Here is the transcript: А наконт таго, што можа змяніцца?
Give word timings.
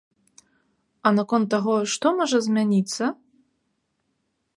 А 1.09 1.11
наконт 1.17 1.47
таго, 1.55 1.75
што 1.95 2.13
можа 2.21 2.37
змяніцца? 2.47 3.03